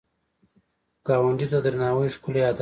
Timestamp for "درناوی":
1.65-2.09